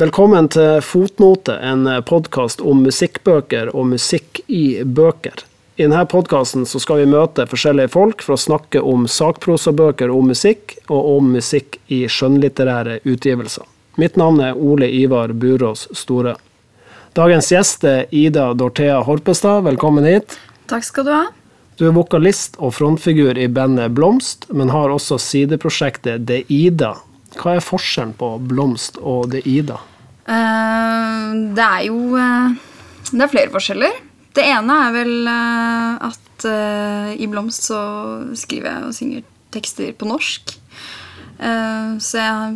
[0.00, 5.42] Velkommen til Fotnote, en podkast om musikkbøker og musikk i bøker.
[5.76, 10.78] I denne podkasten skal vi møte forskjellige folk for å snakke om sakprosabøker om musikk,
[10.88, 13.66] og om musikk i skjønnlitterære utgivelser.
[14.00, 16.32] Mitt navn er Ole Ivar Burås Store.
[17.12, 20.38] Dagens gjest er Ida Dorthea Horpestad, velkommen hit.
[20.72, 21.26] Takk skal du ha.
[21.76, 26.94] Du er vokalist og frontfigur i bandet Blomst, men har også sideprosjektet Det Ida.
[27.36, 29.82] Hva er forskjellen på Blomst og Det Ida?
[30.30, 32.54] Eh, det er jo eh,
[33.10, 34.00] Det er flere forskjeller.
[34.36, 37.78] Det ene er vel eh, at i Blomst så
[38.38, 40.54] skriver jeg og synger tekster på norsk.
[41.36, 42.54] Så jeg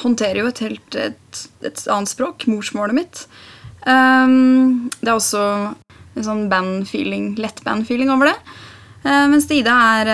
[0.00, 3.22] håndterer jo et helt et, et annet språk, morsmålet mitt.
[3.86, 8.34] Det er også en sånn band-feeling, lett band-feeling over det.
[9.06, 10.12] Mens Ida er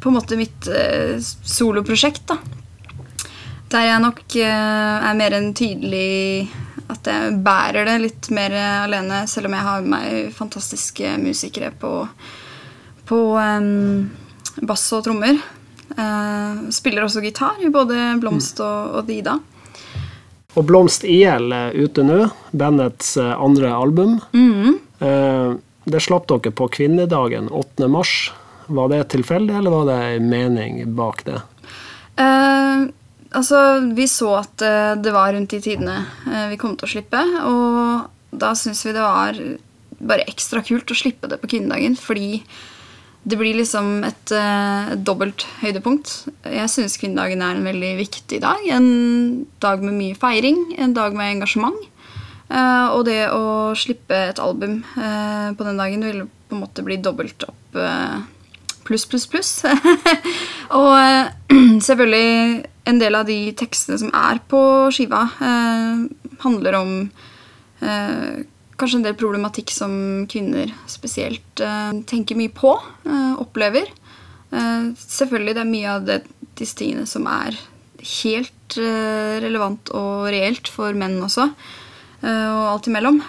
[0.00, 0.72] på en måte mitt
[1.20, 2.40] soloprosjekt, da.
[3.74, 6.46] Der jeg nok eh, er mer enn tydelig
[6.92, 8.52] at jeg bærer det litt mer
[8.84, 11.90] alene, selv om jeg har med meg fantastiske musikere på,
[13.08, 14.04] på um,
[14.62, 15.40] bass og trommer.
[15.96, 19.38] Uh, spiller også gitar i både Blomst og, og Dida.
[20.54, 24.20] Og Blomst IL er ute nå, bandets eh, andre album.
[24.36, 24.80] Mhm.
[25.02, 27.88] Uh, Det slapp dere på kvinnedagen 8.
[27.92, 28.32] mars.
[28.72, 31.42] Var det tilfeldig, eller var det en mening bak det?
[32.16, 32.86] Eh,
[33.38, 33.60] altså,
[33.96, 37.22] vi så at eh, det var rundt de tidene eh, vi kom til å slippe,
[37.48, 39.40] og da syns vi det var
[40.04, 42.42] bare ekstra kult å slippe det på kvinnedagen, fordi
[43.24, 46.10] det blir liksom et uh, dobbelt høydepunkt.
[46.44, 48.60] Jeg syns kvinnedagen er en veldig viktig dag.
[48.68, 51.78] En dag med mye feiring, en dag med engasjement.
[52.50, 56.84] Uh, og det å slippe et album uh, på den dagen ville på en måte
[56.84, 57.78] bli dobbelt opp
[58.84, 59.50] pluss, pluss, pluss.
[60.80, 61.32] og eh,
[61.88, 64.60] selvfølgelig en del av de tekstene som er på
[64.94, 66.04] skiva, eh,
[66.44, 66.94] handler om
[67.80, 69.94] eh, kanskje en del problematikk som
[70.30, 71.62] kvinner spesielt
[72.10, 72.72] tenker mye på,
[73.38, 73.86] opplever.
[74.98, 76.16] Selvfølgelig det er mye av det,
[76.58, 77.54] disse tingene som er
[78.24, 78.76] helt
[79.46, 81.46] relevant og reelt for menn også,
[82.26, 83.22] og alt imellom.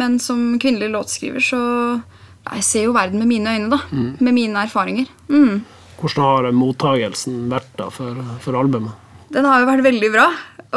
[0.00, 1.62] Men som kvinnelig låtskriver så
[2.54, 3.78] Jeg ser jo verden med mine øyne, da.
[3.92, 5.06] Med mine erfaringer.
[5.28, 5.64] Mm.
[5.98, 8.94] Hvordan har mottagelsen vært da for, for albumet?
[9.34, 10.28] Den har jo vært veldig bra,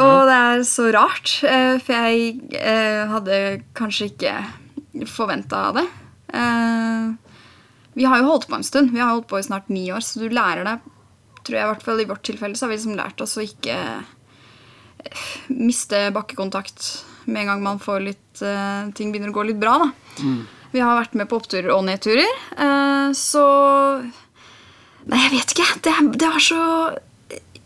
[0.02, 1.30] og det er så rart.
[1.48, 3.38] eh, For jeg eh, hadde
[3.78, 4.34] kanskje ikke
[5.08, 5.86] forventa det.
[6.34, 7.12] Eh,
[7.94, 8.90] Vi har jo holdt på en stund.
[8.92, 10.88] Vi har holdt på i snart ni år, så du lærer deg
[11.42, 13.42] tror jeg i hvert fall I vårt tilfelle så har vi liksom lært oss å
[13.42, 13.74] ikke
[15.48, 16.84] miste bakkekontakt
[17.26, 18.42] med en gang man får litt
[18.94, 19.74] ting begynner å gå litt bra.
[19.82, 19.88] da.
[20.72, 23.46] Vi har vært med på oppturer og nedturer, eh, så
[25.02, 25.64] Nei, jeg vet ikke.
[25.82, 26.64] Det, det var så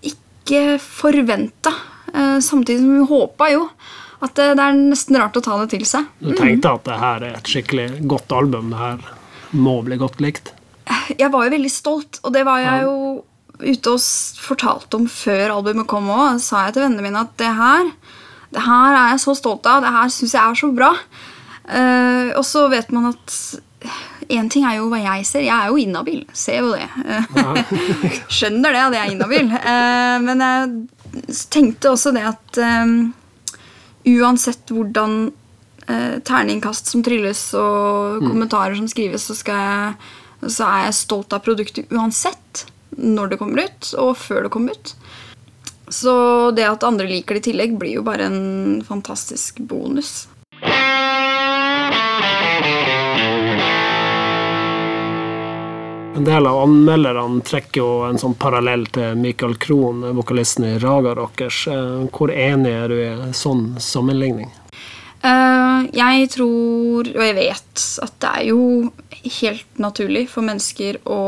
[0.08, 1.72] ikke forventa.
[2.14, 3.66] Eh, samtidig som vi håpa jo
[4.24, 6.06] at det, det er nesten rart å ta det til seg.
[6.24, 9.02] Du tenkte at det her er et skikkelig godt album, det her
[9.56, 10.54] må bli godt likt?
[11.12, 12.96] Jeg var jo veldig stolt, og det var jeg jo
[13.60, 14.02] ute og
[14.46, 16.40] fortalte om før albumet kom òg.
[16.42, 17.90] Sa jeg til vennene mine at det her,
[18.54, 20.92] det her er jeg så stolt av, det her syns jeg er så bra.
[22.36, 23.38] Og så vet man at
[24.32, 25.44] Én ting er jo hva jeg ser.
[25.46, 26.24] Jeg er jo inhabil.
[26.34, 26.88] Ser jo det.
[28.36, 29.52] Skjønner det at jeg er inhabil.
[29.54, 32.96] Eh, men jeg tenkte også det at um,
[34.16, 35.14] uansett hvordan
[35.86, 39.94] uh, terningkast som trilles og kommentarer som skrives, så, jeg,
[40.48, 44.74] så er jeg stolt av produktet uansett når det kommer ut, og før det kommer
[44.74, 44.94] ut.
[45.92, 46.16] Så
[46.56, 50.24] det at andre liker det i tillegg, blir jo bare en fantastisk bonus.
[56.16, 61.12] En del av anmelderne trekker jo en sånn parallell til Michael Krohn, vokalisten i Raga
[61.18, 61.66] Rockers.
[61.68, 64.48] Eh, Hvor enig er du i sånn sammenligning?
[65.20, 68.62] Uh, jeg tror, og jeg vet, at det er jo
[69.42, 71.20] helt naturlig for mennesker å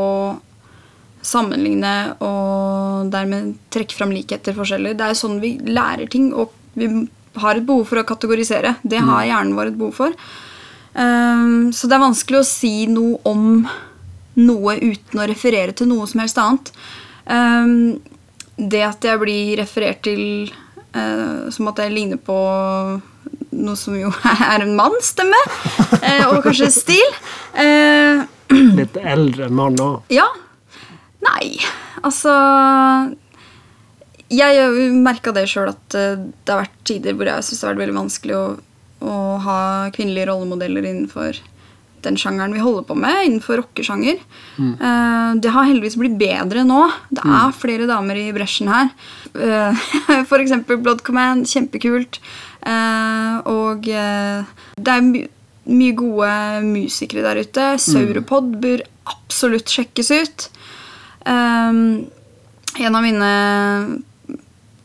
[1.21, 4.95] sammenligne og dermed trekke fram likheter, og forskjeller.
[4.97, 6.87] Det er jo sånn vi lærer ting, og vi
[7.37, 8.79] har et behov for å kategorisere.
[8.81, 10.17] Det har hjernen vår et behov for.
[10.97, 13.61] Uh, så det er vanskelig å si noe om
[14.39, 16.73] noe uten å referere til noe som helst annet.
[17.29, 17.75] Eh,
[18.59, 22.39] det at jeg blir referert til eh, som at jeg ligner på
[23.59, 24.11] noe som jo
[24.51, 27.17] er en mannsstemme, stemme, og kanskje stil.
[27.59, 28.25] Eh,
[28.79, 30.05] Litt eldre mann òg.
[30.13, 30.27] ja.
[31.19, 31.57] Nei,
[31.99, 32.31] altså
[34.31, 37.73] Jeg merka det sjøl at eh, det har vært tider hvor jeg syns det har
[37.73, 38.43] vært veldig vanskelig å,
[39.03, 39.59] å ha
[39.95, 41.41] kvinnelige rollemodeller innenfor
[42.05, 44.19] den sjangeren vi holder på med innenfor rockesjanger.
[44.59, 46.83] Eh, det har heldigvis blitt bedre nå.
[47.09, 48.93] Det er flere damer i bresjen her.
[49.29, 49.75] Uh,
[50.29, 51.47] for eksempel Blood Command.
[51.49, 52.21] Kjempekult.
[52.65, 55.27] Uh, og det er my
[55.69, 56.29] mye gode
[56.65, 57.65] musikere der ute.
[57.81, 60.47] Sauropod bør absolutt sjekkes ut.
[61.29, 61.79] Eh,
[62.79, 63.31] en av mine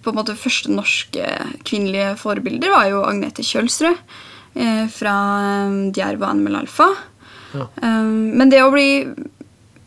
[0.04, 1.24] på en måte første norske
[1.64, 3.96] kvinnelige forbilder var jo Agnete Kjølsrud
[4.54, 6.88] eh, fra eh, Djerv og Animal Alpha.
[7.54, 7.68] Ja.
[7.82, 9.04] Um, men det å bli,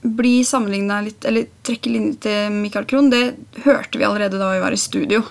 [0.02, 3.26] bli sammenligna litt, eller trekke linjer til Michael Krohn, det
[3.66, 5.24] hørte vi allerede da vi var i studio.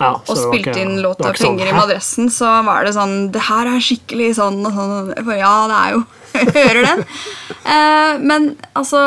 [0.00, 3.30] Ja, Og spilte inn det låta var sånn, 'Penger i madrassen', så var det sånn
[3.30, 5.12] Det her er skikkelig sånn og sånn.
[5.22, 6.00] For ja, det er jo
[6.56, 7.04] hører den.
[7.68, 9.02] Eh, men altså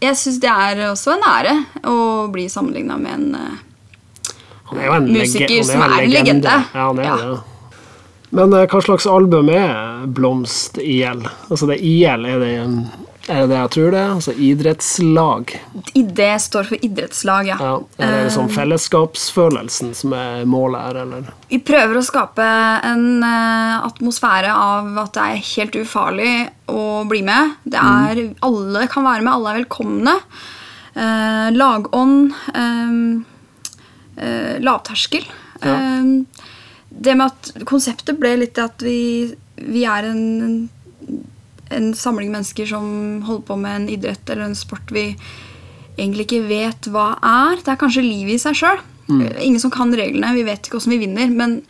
[0.00, 1.54] Jeg syns det er også en ære
[1.90, 1.98] å
[2.32, 3.54] bli sammenligna med en eh,
[4.72, 6.56] en musiker som er en legende.
[6.74, 7.38] Ja, han er Ja.
[8.30, 11.24] Men eh, hva slags album er Blomst IL?
[11.48, 12.50] Altså det IL, er det,
[13.28, 14.10] er det det jeg tror det er?
[14.16, 15.54] Altså idrettslag?
[15.94, 17.56] Det står for idrettslag, ja.
[17.60, 21.32] Ja, er det liksom fellesskapsfølelsen som er målet her, eller?
[21.48, 22.46] Vi prøver å skape
[22.90, 26.32] en eh, atmosfære av at det er helt ufarlig
[26.68, 27.56] å bli med.
[27.64, 30.16] Det er, Alle kan være med, alle er velkomne.
[30.98, 32.32] Eh, lagånd.
[32.52, 32.96] eh,
[34.18, 35.24] eh, lavterskel.
[35.62, 35.74] Ja.
[36.98, 40.68] Eh, det med at Konseptet ble litt at vi, vi er en,
[41.70, 45.12] en samling mennesker som holder på med en idrett eller en sport vi
[45.98, 47.62] egentlig ikke vet hva er.
[47.62, 48.82] Det er kanskje livet i seg sjøl.
[49.08, 50.34] Ingen som kan reglene.
[50.36, 51.30] Vi vet ikke åssen vi vinner.
[51.32, 51.62] Men,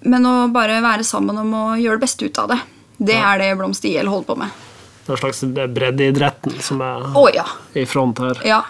[0.00, 2.58] men å bare være sammen om å gjøre det beste ut av det,
[2.98, 4.64] det er det Blomst IL holder på med.
[5.04, 5.44] Det er en slags
[5.76, 7.46] breddeidretten som er oh, ja.
[7.78, 8.42] i front her.
[8.46, 8.64] ja.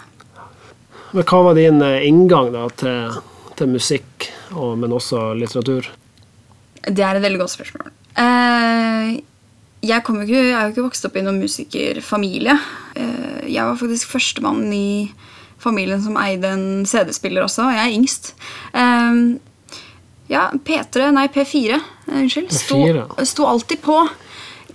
[1.11, 3.15] Men hva var din eh, inngang da til,
[3.57, 5.89] til musikk, og, men også litteratur?
[6.87, 7.89] Det er et veldig godt spørsmål.
[8.19, 9.19] Eh,
[9.83, 12.55] jeg, ikke, jeg er jo ikke vokst opp i noen musikerfamilie.
[12.99, 15.11] Eh, jeg var faktisk førstemann i
[15.59, 18.31] familien som eide en CD-spiller også, og jeg er yngst.
[18.73, 19.21] Eh,
[20.31, 23.05] ja, P3, nei P4, eh, unnskyld, sto, P4.
[23.27, 23.99] sto alltid på.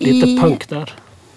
[0.02, 0.92] Lite i- punk der.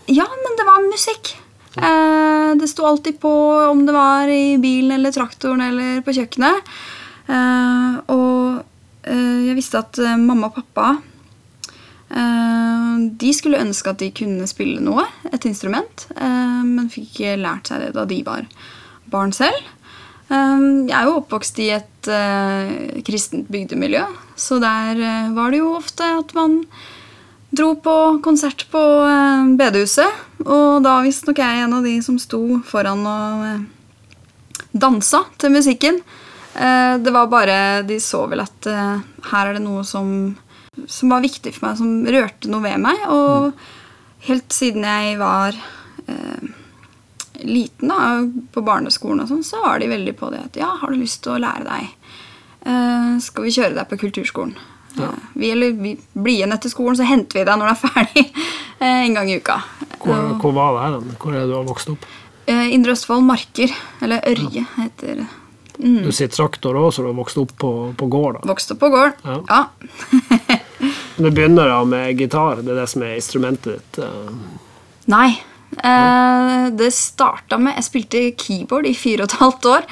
[0.08, 1.36] Ja, men det var musikk.
[1.78, 3.30] Eh, det sto alltid på
[3.70, 6.64] om det var i bilen eller traktoren eller på kjøkkenet.
[7.28, 8.64] Eh, og
[9.08, 10.98] eh, jeg visste at eh, mamma og pappa
[12.08, 17.82] De skulle ønske at de kunne spille noe, et instrument, men fikk ikke lært seg
[17.84, 18.48] det da de var
[19.12, 19.60] barn selv.
[20.32, 22.10] Jeg er jo oppvokst i et
[23.10, 24.06] kristent bygdemiljø,
[24.40, 25.04] så der
[25.36, 26.62] var det jo ofte at man
[27.50, 30.24] dro på konsert på eh, bedehuset.
[30.46, 36.02] Og da visstnok jeg en av de som sto foran og dansa til musikken.
[36.58, 39.00] Eh, det var bare De så vel at eh,
[39.32, 40.08] her er det noe som,
[40.90, 43.04] som var viktig for meg, som rørte noe ved meg.
[43.14, 43.52] Og
[44.28, 45.58] helt siden jeg var
[46.08, 46.48] eh,
[47.46, 48.24] liten, da,
[48.54, 51.22] på barneskolen og sånn, så var de veldig på det at ja, har du lyst
[51.26, 51.94] til å lære deg?
[52.68, 54.56] Eh, skal vi kjøre deg på kulturskolen?
[54.98, 55.12] Ja.
[55.12, 57.84] Eh, Vi, eller vi blir igjen etter skolen, så henter vi deg når du er
[57.86, 58.26] ferdig.
[58.78, 59.56] En gang i uka.
[60.04, 61.16] Hvor, hvor var det her?
[61.18, 62.04] Hvor er det du har vokst opp?
[62.46, 63.72] Eh, Indre Østfold Marker,
[64.06, 65.26] eller Ørje, heter det.
[65.78, 68.40] Du sier traktor òg, så du har vokst opp på, på gård?
[68.40, 68.48] da.
[68.50, 69.20] Vokste opp på gård.
[69.24, 69.42] Ja.
[69.48, 69.66] Ja.
[71.18, 73.98] Du begynner da med gitar, det er det som er instrumentet ditt?
[74.06, 74.68] eh.
[75.10, 75.32] Nei.
[75.82, 79.88] Eh, det starta med Jeg spilte keyboard i fire og et halvt år.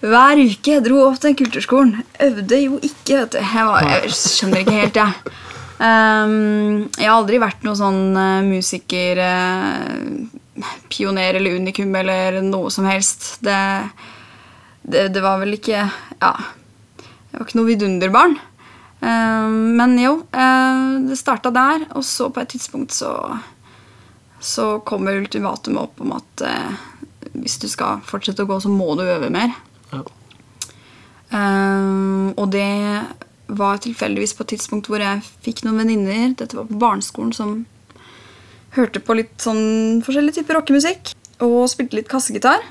[0.00, 2.00] Hver uke jeg dro opp til kulturskolen.
[2.24, 3.38] Øvde jo ikke, vet du.
[3.42, 5.34] Jeg, var, jeg skjønner ikke helt, jeg.
[5.80, 12.72] Um, jeg har aldri vært noen sånn uh, musiker uh, Pioner eller unikum eller noe
[12.72, 13.34] som helst.
[13.44, 13.56] Det,
[14.92, 15.84] det, det var vel ikke
[16.20, 16.34] Ja.
[17.30, 18.32] Jeg var ikke noe vidunderbarn.
[19.00, 23.12] Um, men jo, uh, det starta der, og så på et tidspunkt så
[24.40, 26.84] så kommer ultimatumet opp om at eh,
[27.36, 29.52] hvis du skal fortsette å gå, så må du øve mer.
[29.92, 30.00] Ja.
[32.40, 32.70] Og det
[33.46, 37.52] var tilfeldigvis på et tidspunkt hvor jeg fikk noen venninner Dette var på barneskolen som
[38.74, 41.12] hørte på litt sånn forskjellige typer rockemusikk.
[41.44, 42.64] Og spilte litt kassegitar.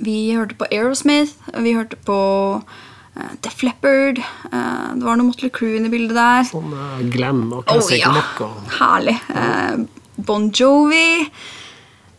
[0.00, 2.18] Vi hørte på Aerosmith, vi hørte på
[2.60, 4.20] uh, Def Leppard.
[4.48, 6.44] Uh, det var noe Motley Crew inne i bildet der.
[6.48, 9.18] Sånn uh, glam og classic oh, ja, Rock og herlig.
[9.28, 11.26] Uh, bon Jovi.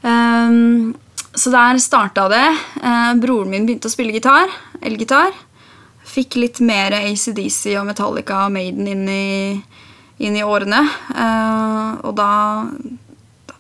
[0.01, 0.93] Um,
[1.33, 2.47] så der starta det.
[2.83, 4.51] Eh, broren min begynte å spille gitar.
[4.83, 5.31] Elgitar.
[6.11, 9.61] Fikk litt mer ACDC og Metallica og Maiden inn i,
[10.19, 10.81] inn i årene.
[11.15, 12.31] Eh, og da,
[13.47, 13.59] da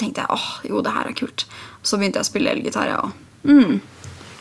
[0.00, 1.44] tenkte jeg åh, jo, det her er kult.
[1.82, 3.26] Så begynte jeg å spille elgitar, jeg òg.
[3.44, 3.80] Mm.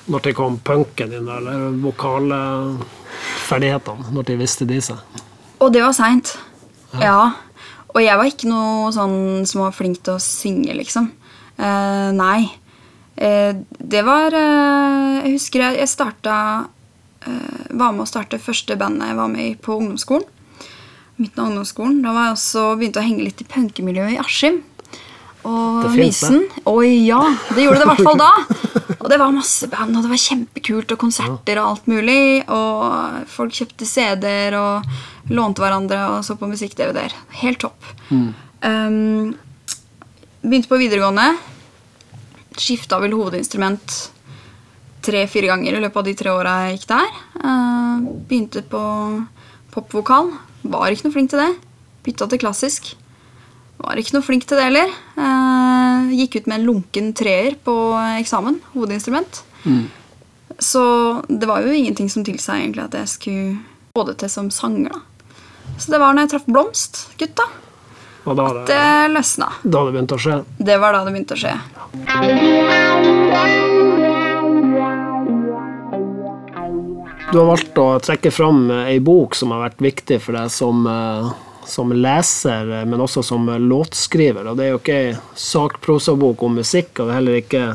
[0.10, 4.98] Når det kom punken din, eller vokalferdighetene, når de visste de seg?
[5.60, 6.28] Og det var seint.
[6.98, 7.32] Ja.
[7.94, 11.06] Og jeg var ikke noe sånn som var flink til å synge, liksom.
[11.60, 12.42] Eh, nei.
[13.20, 16.36] Eh, det var eh, Jeg husker jeg, jeg starta
[17.28, 20.24] eh, Var med å starte første bandet jeg var med i på ungdomsskolen.
[21.20, 21.98] Midten av ungdomsskolen.
[22.06, 24.62] Da var jeg også begynte å henge litt i punkemiljøet i Askim.
[25.48, 25.86] Og.
[25.96, 26.44] Mysen.
[26.68, 27.22] Oi, ja.
[27.54, 28.32] Det gjorde det i hvert fall da.
[29.00, 32.44] Og det var masse band, og det var kjempekult, og konserter og alt mulig.
[32.52, 37.16] Og folk kjøpte CD-er og lånte hverandre og så på musikk-DVD-er.
[37.40, 37.80] Helt topp.
[38.12, 39.32] Um,
[40.44, 41.32] begynte på videregående.
[42.60, 43.98] Skifta vel hovedinstrument
[45.06, 47.20] tre-fire ganger i løpet av de tre åra jeg gikk der.
[47.40, 48.84] Uh, begynte på
[49.74, 50.34] popvokal.
[50.68, 51.54] Var ikke noe flink til det.
[52.04, 52.94] Bytta til klassisk.
[53.90, 54.92] Var ikke noe flink til det heller.
[55.18, 57.74] Eh, gikk ut med en lunken treer på
[58.20, 58.60] eksamen.
[58.76, 59.42] Hovedinstrument.
[60.60, 60.84] Så
[61.28, 63.58] det var jo ingenting som tilsa egentlig at jeg skulle
[63.98, 64.94] få det til som sanger.
[64.94, 65.00] da.
[65.80, 67.46] Så det var når jeg traff Blomst, gutta,
[68.30, 69.48] at det, det løsna.
[69.64, 70.38] da det begynte å skje.
[70.60, 71.56] Det var da det begynte å skje.
[77.30, 80.86] Du har valgt å trekke fram ei bok som har vært viktig for deg som,
[80.90, 81.30] eh,
[81.70, 84.48] som leser, men også som låtskriver.
[84.50, 87.66] Og det er jo ikke ei sakprosabok om musikk, og det er heller ikke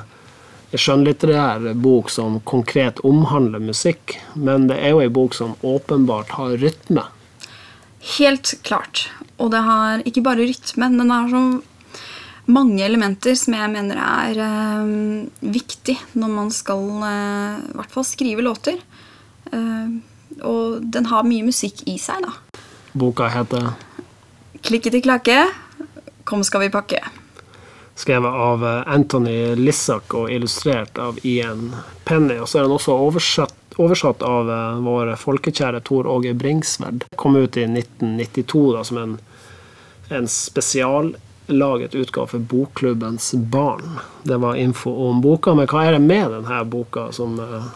[0.74, 6.34] ei skjønnlitterær bok som konkret omhandler musikk, men det er jo ei bok som åpenbart
[6.38, 7.06] har rytme.
[8.18, 9.06] Helt klart.
[9.38, 11.44] Og det har ikke bare rytme, men den har så
[12.44, 15.24] mange elementer som jeg mener er øh,
[15.54, 18.82] viktig når man skal øh, i hvert fall skrive låter.
[19.54, 20.00] Uh,
[20.42, 22.62] og den har mye musikk i seg, da.
[22.94, 23.72] Boka heter
[24.64, 25.42] Klikketi klakke,
[26.24, 27.00] kom skal vi pakke.
[27.94, 31.74] skrevet av eh, Anthony Lissak og illustrert av Ian
[32.04, 32.38] Penny.
[32.42, 37.04] Og så er den også oversatt, oversatt av eh, vår folkekjære Tor Åge Bringsverd.
[37.16, 39.14] Kom ut i 1992 da, som en,
[40.10, 44.00] en spesiallaget utgave for Bokklubbens barn.
[44.22, 47.68] Det var info om boka, men hva er det med denne boka som, eh,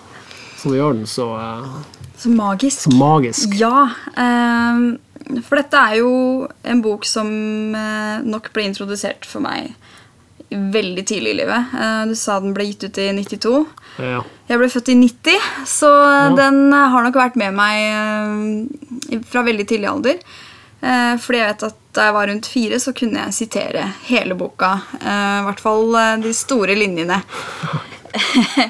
[0.58, 1.28] som gjør den så,
[2.18, 2.80] Så magisk.
[2.88, 3.54] så magisk?
[3.60, 4.96] Ja, ehm,
[5.44, 6.10] for dette er jo
[6.64, 7.28] en bok som
[7.76, 9.74] eh, nok ble introdusert for meg
[10.48, 11.74] veldig tidlig i livet.
[11.76, 13.54] Eh, du sa den ble gitt ut i 92.
[14.00, 14.22] Ja.
[14.48, 16.28] Jeg ble født i 90, så Ja.
[16.38, 20.22] den eh, har nok vært med meg fra veldig tidlig alder.
[20.78, 24.68] Fordi jeg vet at da jeg var rundt fire, så kunne jeg sitere hele boka.
[25.02, 27.16] I hvert fall de store linjene.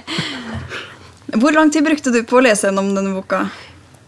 [1.36, 3.42] Hvor lang tid brukte du på å lese gjennom denne boka?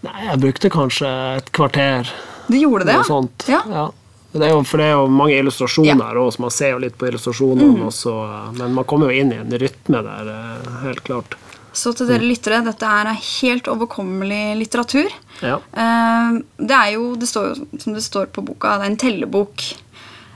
[0.07, 2.09] Nei, jeg brukte kanskje et kvarter.
[2.51, 3.21] Du gjorde det, ja?
[3.49, 3.63] Ja.
[3.71, 3.87] Ja.
[4.33, 5.95] Det er jo, for det er jo mange illustrasjoner Ja.
[6.15, 6.19] Mm.
[6.23, 7.85] også, så man ser jo litt på illustrasjonene.
[7.89, 11.35] også, eh, men man kommer jo inn i en rytme der, eh, helt klart.
[11.73, 15.11] Så til dere lyttere, dette er helt overkommelig litteratur.
[15.43, 15.57] Ja.
[15.73, 18.97] Eh, Det er jo, det står jo som det står på boka, det er en
[18.97, 19.75] tellebok.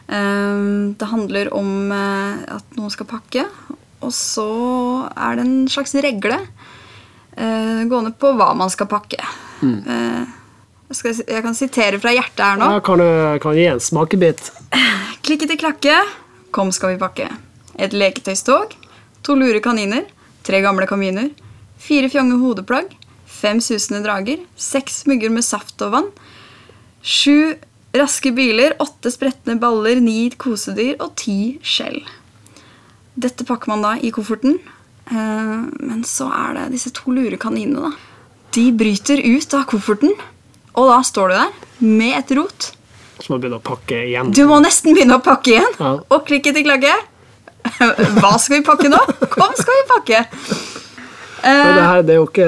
[0.09, 3.47] Eh, Det handler om at noen skal pakke,
[4.03, 6.39] og så er det en slags regle
[7.37, 9.19] eh, gående på hva man skal pakke.
[9.63, 10.25] Eh,
[10.93, 12.69] Jeg, jeg kan sitere fra hjertet her nå.
[12.77, 13.07] Ja, kan du
[13.43, 14.51] kan du gi en smakebit?
[15.25, 15.97] Klikketi klakke,
[16.55, 17.29] kom skal vi pakke.
[17.81, 18.75] Et leketøystog,
[19.25, 20.05] to lure kaniner,
[20.47, 21.31] tre gamle kaminer,
[21.81, 22.93] fire fjonge hodeplagg,
[23.27, 26.11] fem susende drager, seks mugger med saft og vann,
[27.03, 27.55] sju
[27.95, 32.03] raske biler, åtte spretne baller, ni kosedyr og ti skjell.
[33.15, 34.57] Dette pakker man da i kofferten.
[35.07, 37.93] Eh, Men så er det disse to lure kaninene, da.
[38.55, 40.15] De bryter ut av kofferten,
[40.75, 41.51] og da står du der
[41.85, 42.71] med et rot.
[43.21, 44.31] Så må du begynne å pakke igjen.
[44.35, 45.75] Du må nesten begynne å pakke igjen.
[45.79, 45.93] Ja.
[46.13, 46.95] Og klikke til klagge.
[48.21, 49.01] Hva skal vi pakke nå?
[49.33, 50.25] Kom, skal vi pakke.
[51.45, 52.45] Men Eh, det her, det er jo ikke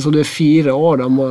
[0.00, 1.26] Så du er fire år, da må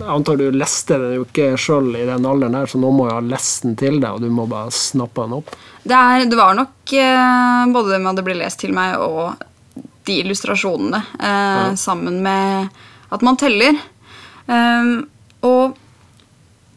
[0.00, 3.10] Jeg antar du leste den jo ikke sjøl i den alderen her, så nå må
[3.10, 5.52] jeg ha lest den til deg, og du må bare snappe den opp.
[5.84, 8.96] det, er, det var nok eh, både det med at det ble lest til meg,
[9.04, 11.02] og de illustrasjonene.
[11.20, 12.72] Eh, Sammen med
[13.12, 13.76] at man teller.
[14.48, 14.90] Eh,
[15.46, 15.78] og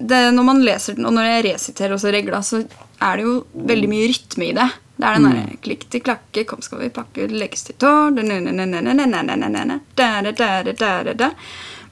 [0.04, 3.36] det, når man leser den, og når jeg resiterer også regla, så er det jo
[3.72, 4.70] veldig mye rytme i det.
[4.94, 8.14] Det er den derre klikk til klakke, kom skal vi pakke, legges til tår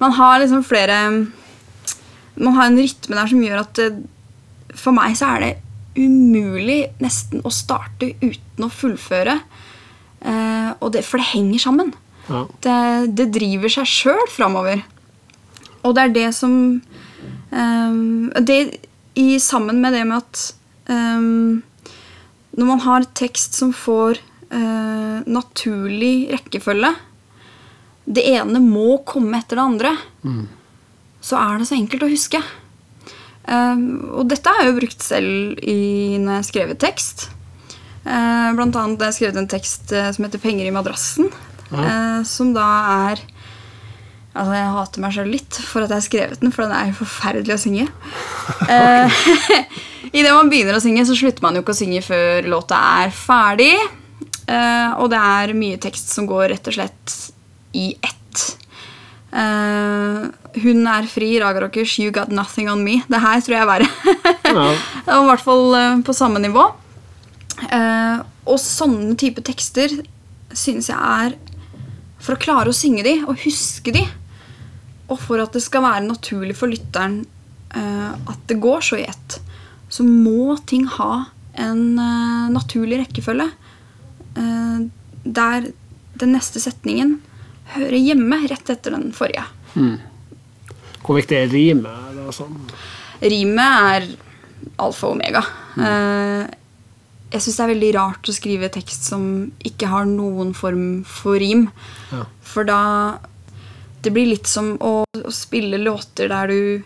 [0.02, 0.98] Man har liksom flere
[2.36, 3.82] Man har en rytme der som gjør at
[4.80, 5.52] for meg så er det
[6.00, 9.34] umulig nesten å starte uten å fullføre.
[10.22, 11.92] Eh, det, for det henger sammen.
[12.30, 12.46] Ja.
[12.64, 12.78] Det,
[13.18, 14.86] det driver seg sjøl framover.
[15.84, 16.54] Og det er det som
[17.52, 18.60] um, Det
[19.18, 20.42] i, sammen med det med at
[20.88, 21.62] um,
[22.56, 24.22] Når man har tekst som får
[24.54, 26.94] uh, naturlig rekkefølge
[28.06, 29.92] Det ene må komme etter det andre.
[31.22, 32.40] Så er det så enkelt å huske.
[33.46, 37.28] Um, og dette har jeg jo brukt selv i, når jeg har skrevet tekst.
[38.02, 41.30] Uh, blant annet har jeg skrevet en tekst uh, som heter 'Penger i madrassen'.
[41.72, 42.68] Eh, som da
[43.08, 43.22] er
[44.32, 46.92] Altså, jeg hater meg sjøl litt for at jeg har skrevet den, for den er
[46.92, 47.88] jo forferdelig å synge.
[48.72, 49.24] Eh,
[50.18, 53.14] Idet man begynner å synge, så slutter man jo ikke å synge før låta er
[53.16, 53.74] ferdig.
[54.52, 57.16] Uh, og det er mye tekst som går rett og slett
[57.78, 58.42] i ett.
[59.32, 60.28] Uh,
[60.60, 63.00] hun er fri, Raga Rockers, You Got Nothing On Me.
[63.08, 63.90] Det her tror jeg er verre.
[64.50, 64.68] Ja.
[65.08, 66.68] Var i hvert fall uh, på samme nivå.
[67.62, 69.92] Og sånne type tekster
[70.58, 71.36] synes jeg er
[72.26, 74.02] For å klare å synge de og huske de,
[75.12, 77.22] og for at det skal være naturlig for lytteren
[77.76, 79.38] uh, at det går så i ett,
[79.92, 81.26] så må ting ha
[81.60, 83.50] en uh, naturlig rekkefølge.
[84.38, 84.88] Uh,
[85.28, 85.68] der
[86.22, 87.18] den neste setningen
[87.76, 89.46] hører hjemme rett etter den forrige.
[91.02, 92.20] Hvor viktig er rimet?
[92.36, 92.58] Sånn?
[93.22, 94.08] Rimet er
[94.82, 95.42] alfa og omega.
[95.80, 96.44] Eh,
[97.32, 99.24] jeg syns det er veldig rart å skrive tekst som
[99.68, 101.70] ikke har noen form for rim.
[102.12, 102.26] Ja.
[102.44, 102.82] For da
[104.02, 106.82] Det blir litt som å, å spille låter der du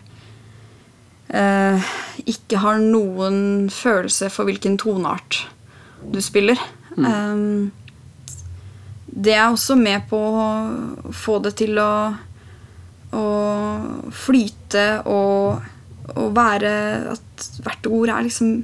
[1.32, 1.92] eh,
[2.28, 5.46] ikke har noen følelse for hvilken toneart
[6.12, 6.60] du spiller.
[6.96, 7.36] Eh,
[9.16, 12.12] det er også med på å få det til å,
[13.16, 13.26] å
[14.12, 15.64] flyte og,
[16.12, 16.72] og være
[17.14, 18.58] At hvert ord er liksom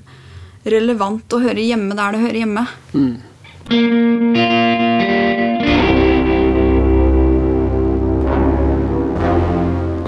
[0.68, 2.64] relevant å høre hjemme der det hører hjemme.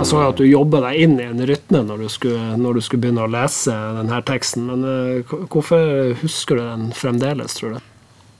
[0.05, 2.81] Jeg så at du jobba deg inn i en rytme når du skulle, når du
[2.85, 4.67] skulle begynne å lese denne teksten.
[4.69, 7.87] Men eh, hvorfor husker du den fremdeles, tror du?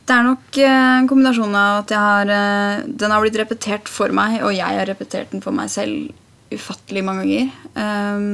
[0.05, 4.13] Det er nok eh, en kombinasjon av at har, eh, den har blitt repetert for
[4.13, 6.13] meg, og jeg har repetert den for meg selv
[6.53, 7.57] ufattelig mange ganger.
[7.81, 8.29] Um,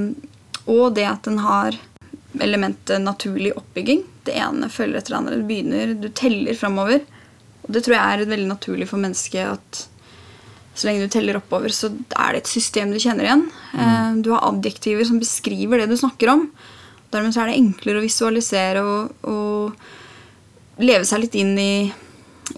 [0.67, 1.79] og det at den har
[2.43, 4.03] elementet naturlig oppbygging.
[4.27, 5.39] Det ene følger etter det andre.
[5.39, 7.07] Du begynner, du teller framover.
[7.63, 9.87] Og det tror jeg er veldig naturlig for mennesket at
[10.81, 13.47] så lenge du teller oppover, så er det et system du kjenner igjen.
[13.77, 14.21] Mm.
[14.25, 16.47] Du har adjektiver som beskriver det du snakker om.
[17.13, 21.73] Dermed så er det enklere å visualisere og, og leve seg litt inn i,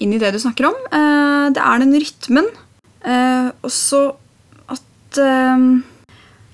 [0.05, 0.77] inn i det du snakker om.
[0.93, 2.51] Eh, det er den rytmen.
[3.03, 4.05] Eh, og så
[4.71, 5.67] at, eh,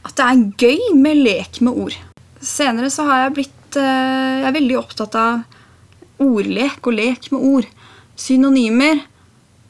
[0.08, 1.98] at det er gøy med lek med ord.
[2.38, 7.48] Senere så har jeg blitt eh, Jeg er veldig opptatt av ordlek og lek med
[7.52, 7.72] ord.
[8.18, 9.02] Synonymer.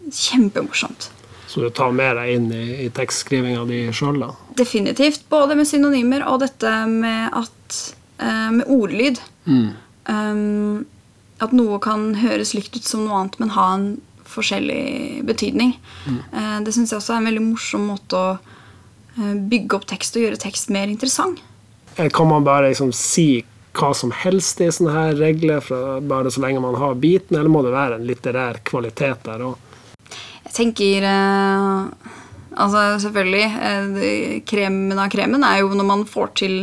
[0.08, 1.10] Kjempemorsomt.
[1.48, 4.32] Så du tar med deg inn i, i tekstskrivinga di sjøl, da?
[4.58, 5.24] Definitivt.
[5.32, 7.78] Både med synonymer og dette med at
[8.20, 9.20] eh, Med ordlyd.
[9.48, 10.84] Um,
[11.38, 13.88] at noe kan høres likt ut som noe annet, men ha en
[14.28, 15.76] forskjellig betydning.
[16.08, 20.18] Eh, det syns jeg også er en veldig morsom måte å eh, bygge opp tekst
[20.18, 21.40] og gjøre tekst mer interessant.
[21.96, 23.44] Eh, Kan man bare liksom si
[23.78, 27.52] hva som helst i sånne her regler, fra bare så lenge man har biten, eller
[27.52, 29.67] må det være en litterær kvalitet der òg?
[30.58, 32.14] Tenker eh,
[32.58, 36.56] Altså selvfølgelig eh, Kremen av kremen er jo når man får til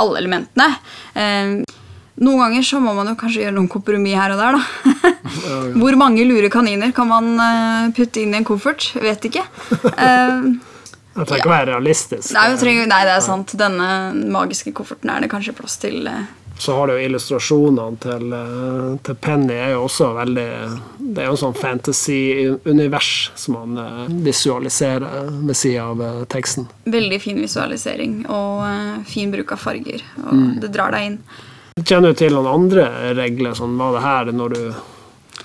[0.00, 0.66] alle elementene.
[1.18, 1.52] Eh,
[2.20, 5.12] noen ganger så må man jo kanskje gjøre noen kompromiss her og der, da.
[5.80, 8.90] Hvor mange lure kaniner kan man eh, putte inn i en koffert?
[9.02, 9.44] Vet ikke.
[9.92, 10.50] Eh,
[11.20, 12.30] Jeg trenger ikke å være realistisk.
[12.36, 13.52] nei, trenger, nei, det er sant.
[13.58, 13.88] Denne
[14.30, 16.06] magiske kofferten er det kanskje plass til.
[16.08, 16.22] eh.
[16.60, 20.48] Så har du jo illustrasjonene til, eh, til Penny er jo også veldig
[21.00, 26.68] Det er jo en sånn fantasy-univers som man eh, visualiserer ved sida av eh, teksten.
[26.84, 30.04] Veldig fin visualisering og fin bruk av farger.
[30.26, 31.18] Og Det drar deg inn.
[31.80, 33.56] Kjenner du til noen andre regler?
[33.56, 34.62] Sånn, var det her når du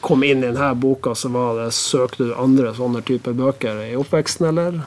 [0.04, 3.95] kom inn i denne boka, så var det, søkte du andre sånne typer bøker i
[3.95, 4.84] oppveksten, eller?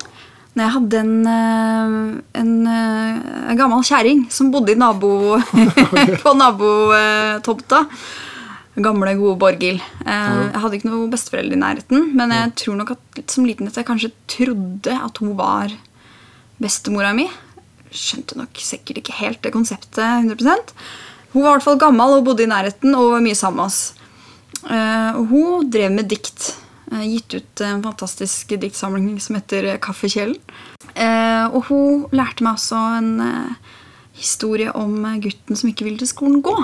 [0.58, 3.18] Når jeg hadde en, eh, en, eh,
[3.52, 5.38] en gammel kjerring som bodde i nabo,
[6.24, 7.84] på nabotomta.
[8.78, 9.78] Gamle, gode Borghild.
[10.02, 13.70] Eh, Jeg hadde ikke noen besteforeldre i nærheten, men jeg tror nok at som liten
[13.70, 15.70] at jeg kanskje trodde at hun var
[16.58, 17.28] bestemora mi.
[17.94, 20.74] Skjønte nok sikkert ikke helt det konseptet 100%
[21.32, 23.70] Hun var i hvert fall gammel og bodde i nærheten og var mye sammen med
[23.70, 23.80] oss.
[24.68, 26.50] Og hun drev med dikt.
[26.92, 30.38] Eh, gitt ut en fantastisk diktsamling som heter Kaffekjelen.
[30.94, 33.74] Eh, og hun lærte meg også en eh,
[34.18, 36.56] historie om gutten som ikke ville til skolen gå.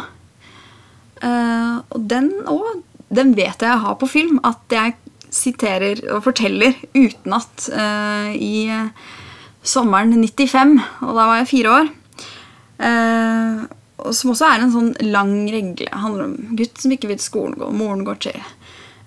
[1.25, 2.83] Og den, òg
[3.15, 4.97] den vet jeg jeg har på film, at jeg
[5.33, 7.69] siterer og forteller utenat
[8.35, 8.67] i
[9.65, 10.75] sommeren 95,
[11.07, 11.89] og da var jeg fire år
[14.05, 15.89] og Som også er en sånn lang regle.
[15.95, 18.43] Handler om gutt som ikke vil til skolen gå, moren går til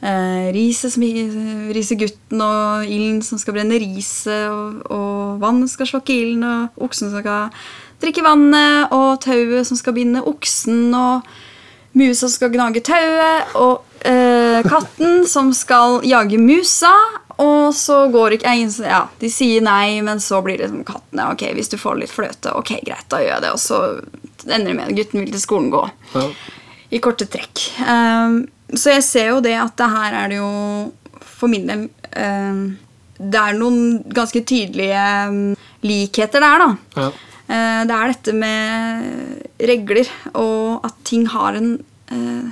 [0.02, 5.70] eh, riset som ikke- riser gutten, og ilden som skal brenne riset, og, og vannet
[5.70, 7.50] skal slokke ilden, og oksen som skal
[8.02, 11.22] drikke vannet, og tauet som skal binde oksen, og
[11.98, 16.94] musa som skal gnage tauet, og eh, katten som skal jage musa.
[17.38, 18.50] Og så går ikke
[18.82, 21.28] ja, De sier nei, men så blir det som kattene.
[21.36, 23.52] Ok, Hvis du får litt fløte, ok, greit, da gjør jeg det.
[23.54, 23.82] Og så
[24.48, 25.84] ender det med at gutten vil til skolen gå.
[26.16, 26.24] Ja.
[26.90, 27.62] I korte trekk.
[27.86, 30.52] Ehm, så jeg ser jo det at det her er det jo
[31.38, 31.86] for min del
[32.18, 32.62] ehm,
[33.18, 35.56] Det er noen ganske tydelige ehm,
[35.88, 36.70] likheter der, da.
[36.98, 37.08] Ja.
[37.48, 41.78] Eh, det er dette med regler, og at ting har en
[42.12, 42.50] eh,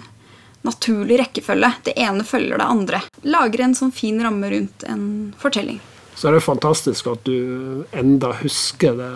[0.66, 1.74] naturlig rekkefølge.
[1.86, 3.02] Det ene følger det andre.
[3.28, 5.06] Lager en sånn fin ramme rundt en
[5.42, 5.82] fortelling.
[6.16, 9.12] Så er det fantastisk at du enda husker det.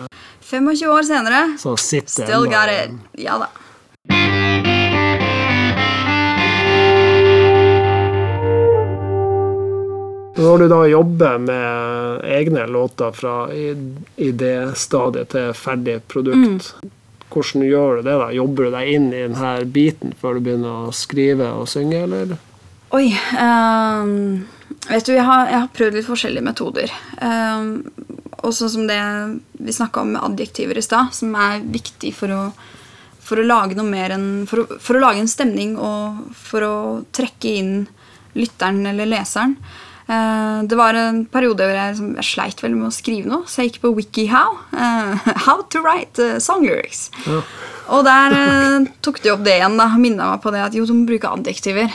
[0.50, 2.94] 25 år senere Så Still got it.
[3.22, 3.48] Ja da.
[10.40, 16.72] Når du da jobber med egne låter fra idéstadiet til ferdig produkt,
[17.30, 18.14] hvordan gjør du det?
[18.22, 18.30] da?
[18.34, 22.38] Jobber du deg inn i denne biten før du begynner å skrive og synge, eller?
[22.96, 23.12] Oi.
[23.38, 24.42] um,
[24.88, 26.94] vet du, jeg har, jeg har prøvd litt forskjellige metoder.
[27.22, 27.68] Um,
[28.40, 29.00] og sånn som det
[29.60, 32.40] vi snakka om med adjektiver i stad, som er viktig for å,
[33.22, 36.76] for å lage noe mer enn for for å lage en stemning og for å
[37.14, 37.74] trekke inn
[38.38, 39.58] lytteren eller leseren.
[40.10, 43.46] Eh, det var en periode hvor jeg, liksom, jeg sleit veldig med å skrive noe,
[43.46, 44.56] så jeg gikk på WikiHow.
[44.74, 47.08] Uh, how to write eh, song lyrics.
[47.28, 47.42] Ja.
[47.94, 49.78] Og der uh, tok de opp det igjen.
[49.78, 51.94] da, Minna meg på det at jo, du må bruke adjektiver.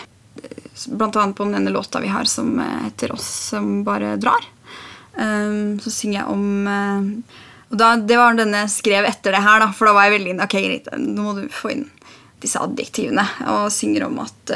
[0.96, 4.48] Blant annet på den ene låta vi har som heter 'Oss som bare drar'.
[5.16, 7.06] Um, så synger jeg om uh,
[7.72, 10.20] Og da, Det var den jeg skrev etter det her, da, for da var jeg
[10.20, 10.44] veldig inne.
[10.44, 11.88] ok, greit, nå må du få inn
[12.44, 13.24] disse adjektivene.
[13.52, 14.56] Og synger om at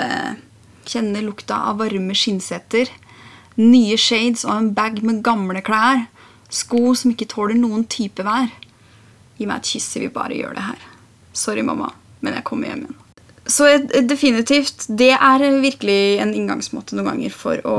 [0.90, 2.90] Kjenner lukta av varme skinnseter.
[3.60, 6.06] Nye shades og en bag med gamle klær.
[6.50, 8.48] Sko som ikke tåler noen type vær.
[9.38, 10.88] Gi meg et kyss, vil bare gjøre det her.
[11.36, 11.92] Sorry, mamma,
[12.24, 12.98] men jeg kommer hjem igjen.
[13.50, 17.78] Så eh, definitivt, det er virkelig en inngangsmåte noen ganger for å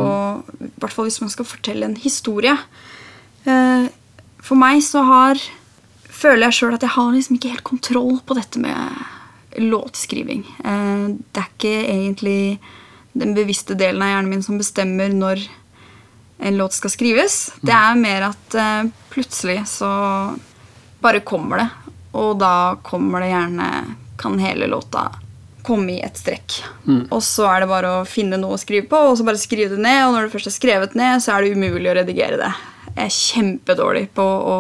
[0.59, 2.57] I hvert fall hvis man skal fortelle en historie.
[3.47, 3.87] Eh,
[4.43, 5.41] For meg så har
[6.21, 10.43] Føler jeg sjøl at jeg har liksom ikke helt kontroll på dette med låtskriving.
[10.65, 12.59] Eh, Det er ikke egentlig
[13.17, 15.47] den bevisste delen av hjernen min som bestemmer når
[16.43, 17.53] en låt skal skrives.
[17.61, 19.91] Det er mer at eh, plutselig så
[21.01, 21.69] bare kommer det.
[22.13, 23.67] Og da kommer det gjerne
[24.21, 25.07] Kan hele låta
[25.63, 26.59] komme i ett strekk.
[27.11, 29.77] Og så er det bare å finne noe å skrive på, og så bare skrive
[29.77, 30.03] det ned.
[30.07, 32.51] Og når det først er skrevet ned, så er det umulig å redigere det.
[32.91, 34.59] Jeg er kjempedårlig på å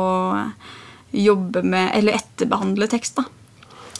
[1.11, 3.25] jobbe med Eller etterbehandle tekst, da.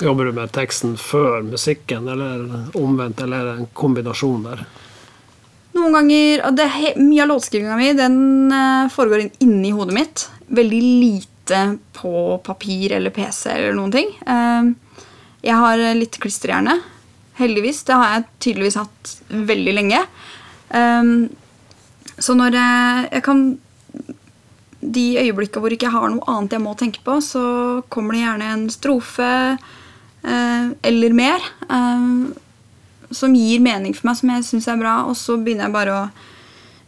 [0.01, 4.63] Jobber du med teksten før musikken, eller omvendt, eller er det en kombinasjon der?
[5.81, 6.59] Noen ganger, og
[7.01, 10.25] Mye av låtskrivinga mi den eh, foregår inni hodet mitt.
[10.53, 11.61] Veldig lite
[11.97, 14.11] på papir eller PC eller noen ting.
[14.21, 14.69] Eh,
[15.47, 16.77] jeg har litt klisterhjerne.
[17.41, 17.81] Heldigvis.
[17.89, 19.15] Det har jeg tydeligvis hatt
[19.53, 20.03] veldig lenge.
[20.69, 21.15] Eh,
[22.21, 23.45] så når jeg, kan
[24.81, 27.45] De øyeblikka hvor jeg ikke har noe annet jeg må tenke på, så
[27.89, 29.33] kommer det gjerne en strofe
[30.21, 31.45] eller mer.
[33.11, 34.95] Som gir mening for meg, som jeg syns er bra.
[35.11, 36.05] Og så begynner jeg bare å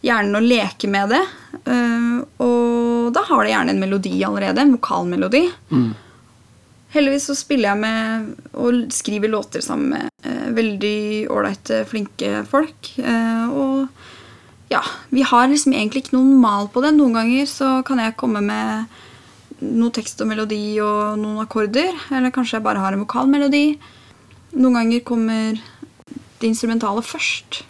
[0.03, 1.21] gjerne å leke med det.
[1.65, 4.61] eh, og da har det gjerne en melodi allerede.
[4.63, 5.45] En vokalmelodi.
[6.93, 12.91] Heldigvis så spiller jeg med og skriver låter sammen med eh, veldig ålreite, flinke folk.
[13.01, 13.87] eh, og
[14.69, 16.93] ja, vi har liksom egentlig ikke noen mal på det.
[16.97, 18.85] Noen ganger så kan jeg komme med
[19.63, 21.93] noe tekst og melodi og noen akkorder.
[22.11, 23.77] Eller kanskje jeg bare har en vokalmelodi.
[24.57, 25.59] Noen ganger kommer
[26.43, 27.61] det instrumentale først.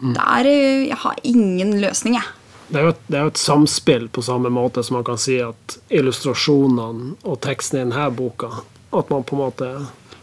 [0.00, 2.24] Der, eh, jeg har ingen løsning, jeg.
[2.70, 5.40] Det er, jo et, det er et samspill på samme måte som man kan si
[5.42, 8.46] at illustrasjonene og teksten i denne boka
[8.94, 9.66] At man på en måte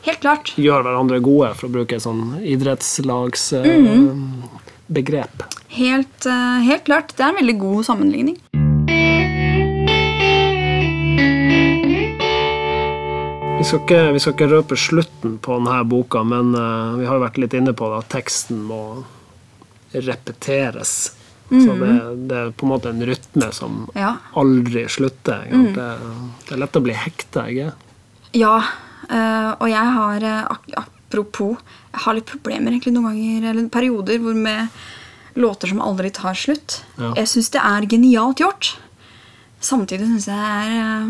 [0.08, 0.54] Helt klart.
[0.56, 5.36] gjør hverandre gode, for å bruke et sånn idrettslagsbegrep.
[5.76, 7.12] Helt, eh, helt klart.
[7.18, 8.38] Det er en veldig god sammenligning.
[13.58, 17.18] Vi skal, ikke, vi skal ikke røpe slutten på denne boka, men eh, vi har
[17.18, 18.82] jo vært litt inne på det at teksten må
[19.96, 21.14] repeteres.
[21.48, 21.92] Så det,
[22.28, 24.18] det er på en måte en rytme som Ja.
[24.36, 25.46] aldri slutter.
[25.48, 25.70] Mm.
[25.78, 25.86] Det,
[26.44, 27.70] det er lett å bli hekta, ikke
[28.36, 28.58] Ja,
[29.08, 31.56] eh, og jeg har eh, Apropos,
[31.94, 34.68] jeg har litt problemer egentlig noen ganger, eller perioder hvor med
[35.40, 36.82] låter som aldri tar slutt.
[36.98, 37.14] Ja.
[37.22, 38.74] Jeg syns det er genialt gjort.
[39.64, 41.08] Samtidig syns jeg det er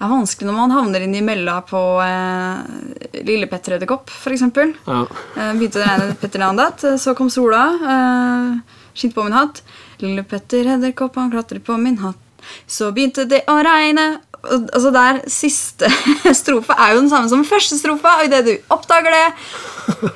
[0.00, 4.44] er vanskelig når man havner inn i mella på eh, Lille Petter Edderkopp, f.eks.
[4.86, 5.04] Ja.
[5.04, 7.64] Eh, begynte det å regne Petter Landat, så kom sola.
[7.94, 9.62] Eh, skinte på min hatt.
[10.02, 12.20] Lille Petter Edderkopp, han klatret på min hatt.
[12.66, 15.88] Så begynte det å regne, altså der siste
[16.42, 19.24] strofe er jo den samme som første strofe, og idet du oppdager det,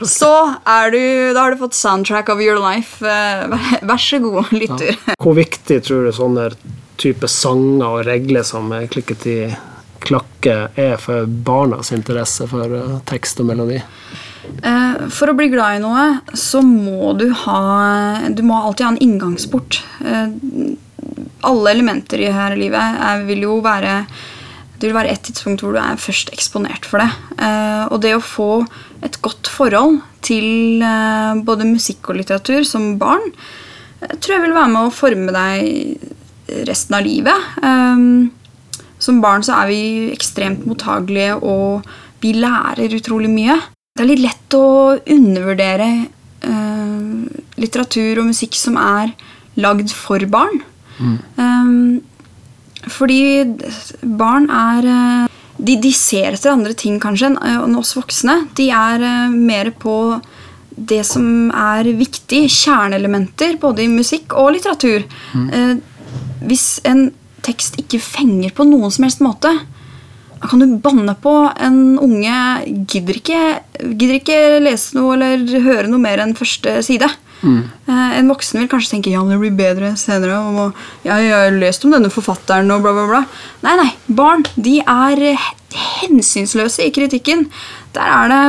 [0.09, 0.33] så
[0.65, 1.01] er du
[1.37, 3.01] Da har du fått soundtrack of your life.
[3.05, 4.95] Eh, vær så god, lytter.
[4.97, 5.17] Ja.
[5.23, 6.51] Hvor viktig tror du sånne
[6.99, 9.39] type sanger og regler som er klikket i
[10.09, 13.79] klakke, er for barnas interesse for uh, tekst og melodi?
[14.49, 17.59] Eh, for å bli glad i noe, så må du ha
[18.33, 19.83] Du må alltid ha en inngangsport.
[20.01, 20.31] Eh,
[21.49, 24.01] alle elementer i her livet vil jo være
[24.79, 27.09] det vil være et tidspunkt hvor du er først eksponert for det.
[27.43, 28.51] Eh, og det å få
[29.03, 33.27] et godt forhold til eh, både musikk og litteratur som barn,
[34.03, 37.51] eh, tror jeg vil være med å forme deg resten av livet.
[38.99, 39.81] Eh, som barn så er vi
[40.13, 41.83] ekstremt mottagelige, og
[42.21, 43.59] vi lærer utrolig mye.
[43.95, 45.89] Det er litt lett å undervurdere
[46.43, 49.15] eh, litteratur og musikk som er
[49.59, 50.63] lagd for barn.
[50.99, 51.19] Mm.
[51.39, 52.01] Um,
[52.89, 53.45] fordi
[54.03, 58.45] barn er eh, de, de, ser etter andre ting kanskje enn oss voksne.
[58.55, 59.03] De er
[59.35, 60.19] mer på
[60.79, 65.07] det som er viktig, kjerneelementer, både i musikk og litteratur.
[65.35, 65.49] Mm.
[65.51, 67.09] Uh, hvis en
[67.47, 69.53] tekst ikke fenger på noen som helst måte,
[70.39, 72.35] da kan du banne på en unge
[72.91, 73.41] gidder ikke,
[73.99, 77.09] gidder ikke lese noe eller høre noe mer enn første side.
[77.43, 77.59] Mm.
[77.87, 80.39] Eh, en voksen vil kanskje tenke ja, det blir bedre senere.
[80.39, 83.23] Og, ja, jeg har lest om denne forfatteren og bla, bla, bla.
[83.67, 83.91] Nei, nei.
[84.21, 85.25] Barn de er
[85.75, 87.49] hensynsløse i kritikken.
[87.97, 88.43] Der er det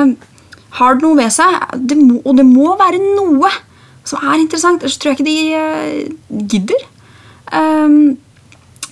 [0.78, 3.50] Har det noe ved seg, det må, og det må være noe
[4.06, 4.84] som er interessant.
[4.86, 6.84] Ellers tror jeg ikke de uh, gidder.
[7.50, 8.20] Um,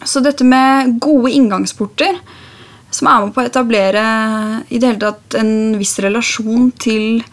[0.05, 2.19] så dette med gode inngangsporter,
[2.91, 4.03] som er med på å etablere
[4.69, 7.23] i det hele tatt en viss relasjon til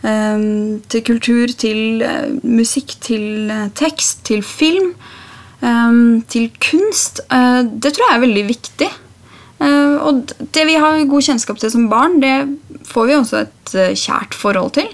[0.00, 4.94] Ehm, til kultur, til eh, musikk, til eh, tekst, til film,
[5.60, 7.20] ehm, til kunst.
[7.28, 8.90] Eh, det tror jeg er veldig viktig.
[9.60, 12.48] Og det vi har god kjennskap til som barn, det
[12.88, 14.86] får vi også et kjært forhold til.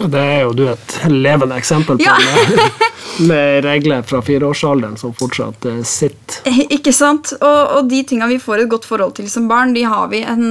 [0.00, 2.06] Det er jo du et levende eksempel på.
[2.06, 2.16] Ja.
[2.16, 2.86] med,
[3.30, 6.40] med regler fra fireårsalderen som fortsatt sitter.
[6.72, 7.34] Ikke sant?
[7.40, 10.24] Og, og de tinga vi får et godt forhold til som barn, de har vi
[10.24, 10.48] en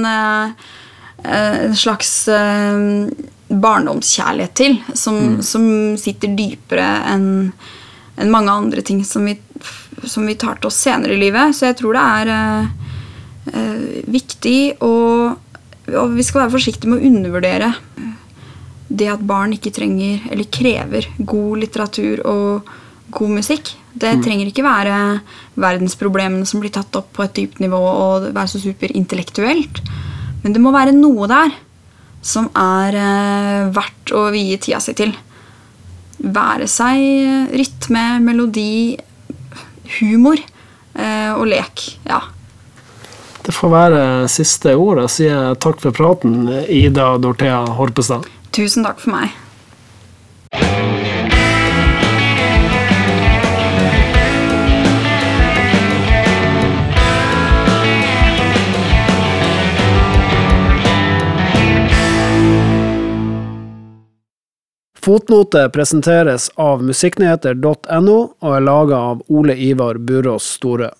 [1.24, 2.78] Eh, en slags eh,
[3.48, 5.42] barndomskjærlighet til, som, mm.
[5.42, 5.64] som
[5.98, 7.28] sitter dypere enn
[8.20, 9.34] en mange andre ting som vi,
[10.04, 11.56] som vi, tar til oss senere i livet.
[11.56, 12.30] Så jeg tror det er
[13.48, 14.90] uh, viktig å
[15.90, 17.70] Og vi skal være forsiktige med å undervurdere
[18.90, 22.70] det at barn ikke trenger eller krever god litteratur og
[23.14, 23.72] god musikk.
[23.92, 24.22] Det mm.
[24.24, 24.96] trenger ikke være
[25.60, 29.82] verdensproblemene som blir tatt opp på et dypt nivå og være så superintellektuelt.
[30.42, 31.54] Men det må være noe der
[32.20, 35.14] som er eh, verdt å vie tida si til.
[36.20, 38.98] Være seg rytme, melodi,
[40.00, 41.86] humor eh, og lek.
[42.08, 42.20] Ja.
[43.40, 45.00] Det får være siste ord.
[45.06, 48.28] Jeg sier takk for praten, Ida Dorthea Horpestad.
[48.50, 49.36] Tusen takk for meg.
[65.00, 70.90] Fotnote presenteres av musikknyheter.no og er laga av Ole Ivar Burås Store.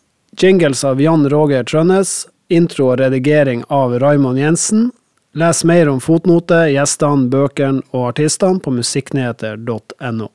[0.40, 2.24] Jingles av Jan Roger Trønnes.
[2.48, 4.88] Intro og redigering av Raymond Jensen.
[5.32, 10.28] Les mer om fotnote, gjestene, bøkene og artistene på musikknyheter.no.